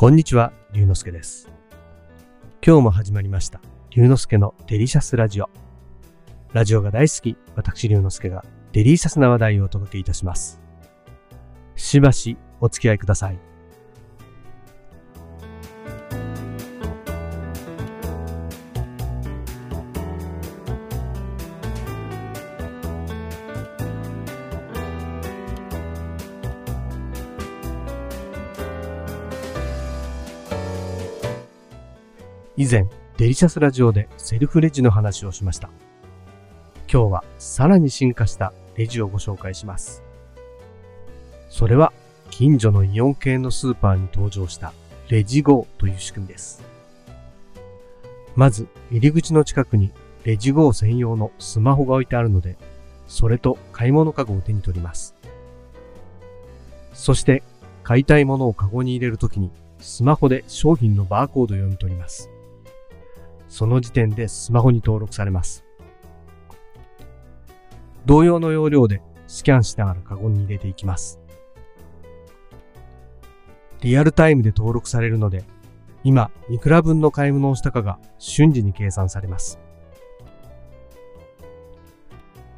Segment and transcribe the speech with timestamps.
[0.00, 1.48] こんにちは、龍之介です。
[2.64, 3.60] 今日も始まりました、
[3.90, 5.50] 龍之介のデリシャスラジオ。
[6.52, 10.60] ラジオが大好き、私龍之介がデリシャスな話題をお届けいたします。
[11.74, 13.47] しばしお付き合いください。
[32.60, 35.70] 以前、デリシャスラジオでセルフレジの話をしました。
[36.92, 40.02] 今日はさらに進化したレジをご紹介します。
[41.50, 41.92] それは
[42.30, 44.72] 近所のイオン系のスーパーに登場した
[45.08, 46.64] レジ GO という仕組みです。
[48.34, 49.92] まず入り口の近くに
[50.24, 52.56] レジ GO 専用のスマホが置いてあるので、
[53.06, 55.14] それと買い物カゴを手に取ります。
[56.92, 57.44] そして
[57.84, 62.28] 買いたいものをカゴに入れるときにスマホで商品のバーコードを読み取ります。
[63.48, 65.64] その時点でスマホに登録されます。
[68.06, 71.20] 同様の要領でスキャンしながらカゴに入れていきます。
[73.80, 75.44] リアルタイムで登録されるので、
[76.04, 79.58] 今いくら分の買い物をしたかが瞬時に計算されます。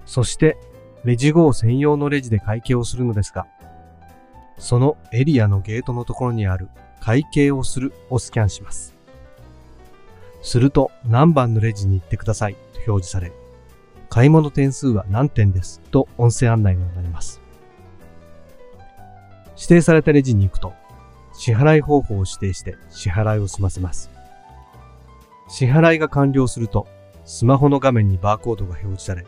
[0.07, 0.57] そして、
[1.05, 3.47] レジ GO 専用のレジで会計をするのですが、
[4.59, 6.69] そのエリアのゲートのところにある
[7.01, 9.00] 会計をするをスキャンします。
[10.43, 13.33] すると何番のレジに行ってくださいと表示され、
[14.09, 17.41] 買い物点数は何点ですと音声案内が流れます。
[19.57, 20.73] 指定されたレジに行くと、
[21.33, 24.11] 支払い方法を指定して支払いを済ませます。
[25.49, 26.87] 支払いが完了すると、
[27.25, 29.27] スマホの画面にバーコードが表示され、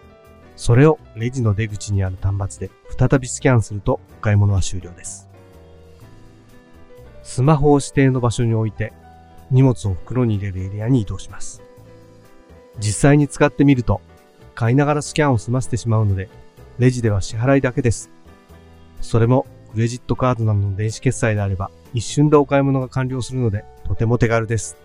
[0.56, 5.28] それをレジの出口にある端末で再びスキャンするとお買い物は終了です。
[7.22, 8.92] スマホを指定の場所に置いて
[9.52, 11.62] 荷物を袋に入れるエリアに移動します。
[12.78, 14.00] 実際に使ってみると、
[14.54, 16.28] 買いながらスキャンを済ませてしまうので、
[16.78, 18.10] レジでは支払いだけです。
[19.02, 24.76] それも、クレジットカードなどの電子決済であれば、一瞬でお買い物が完了するので、とても手軽です。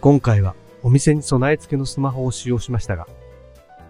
[0.00, 3.06] 今回は、お店に備え付けのスマホを使用しましたが、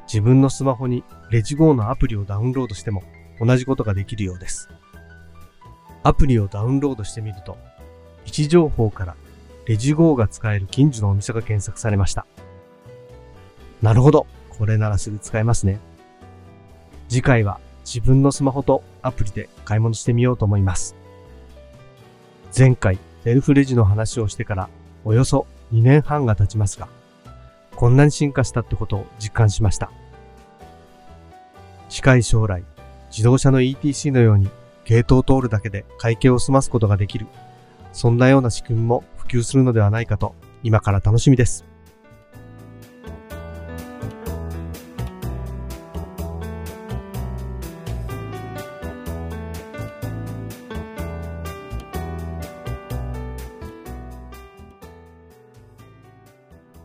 [0.07, 3.03] 自分のスマホにレジ GO のアプリをダウンロードしても
[3.41, 4.71] 同じことができるようです。
[6.03, 7.59] アプリをダウンロードしてみると、
[8.29, 9.17] 位置情報から
[9.65, 12.27] レジ GO が使える近所のお店が検索されました。
[13.81, 14.27] なるほど。
[14.51, 15.81] これならすぐ使えますね。
[17.09, 20.95] 次回は自分のスマホとアプリで買い物してみようと思います。
[22.57, 24.69] 前回セルフレジの話をしてから
[25.07, 26.89] およそ2年半が経ちますが、
[27.77, 29.91] こんなに進化したってことを実感しました。
[31.89, 32.63] 近い将来、
[33.11, 34.51] 自動車の ETC のように
[34.85, 37.27] ゲートを通るだけで会計を済ますことができる
[37.93, 41.65] そんなような仕組みも普及するのではないかと、今から楽しみです。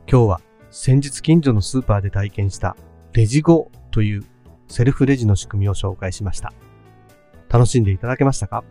[0.06, 2.76] 今日は先日近所のスーパーで体験した
[3.14, 4.24] レジ GO という
[4.68, 6.54] セルフレジの仕組みを紹介しました。
[7.50, 8.64] 楽しんでいただけましたか？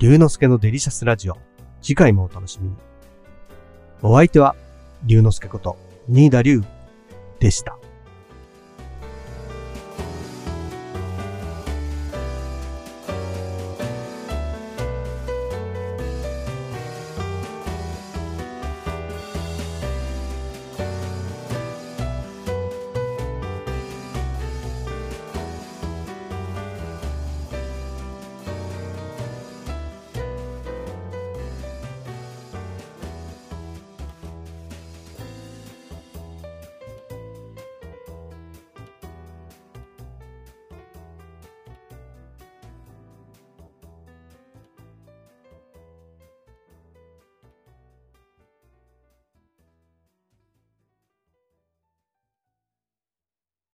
[0.00, 1.36] 龍之介のデリシャスラジオ。
[1.82, 2.76] 次回もお楽しみに。
[4.00, 4.56] お相手は、
[5.04, 5.76] 龍之介こと、
[6.08, 6.62] 新田龍
[7.38, 7.76] でした。